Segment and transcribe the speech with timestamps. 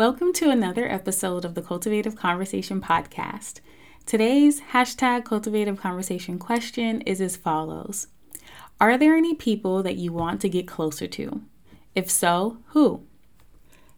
[0.00, 3.60] Welcome to another episode of the Cultivative Conversation podcast.
[4.06, 8.06] Today's hashtag Cultivative Conversation question is as follows
[8.80, 11.42] Are there any people that you want to get closer to?
[11.94, 13.02] If so, who?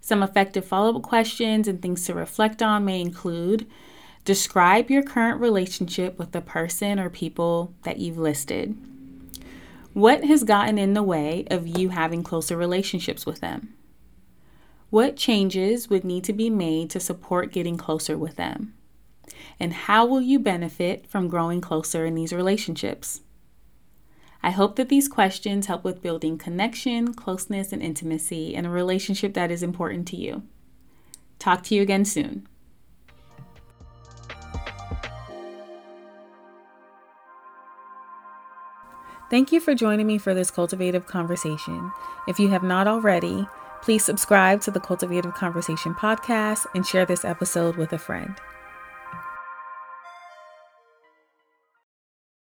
[0.01, 3.69] Some effective follow up questions and things to reflect on may include
[4.25, 8.77] Describe your current relationship with the person or people that you've listed.
[9.93, 13.75] What has gotten in the way of you having closer relationships with them?
[14.93, 18.75] What changes would need to be made to support getting closer with them?
[19.59, 23.23] And how will you benefit from growing closer in these relationships?
[24.43, 29.33] I hope that these questions help with building connection, closeness, and intimacy in a relationship
[29.33, 30.43] that is important to you.
[31.39, 32.47] Talk to you again soon.
[39.31, 41.91] Thank you for joining me for this cultivative conversation.
[42.29, 43.49] If you have not already,
[43.83, 48.41] Please subscribe to the Cultivative Conversation podcast and share this episode with a friend.